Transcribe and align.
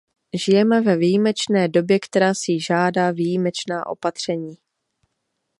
Žijeme 0.33 0.81
ve 0.81 0.97
výjimečné 0.97 1.67
době, 1.67 1.99
která 1.99 2.33
si 2.33 2.59
žádá 2.59 3.11
výjimečná 3.11 3.87
opatření. 3.87 4.57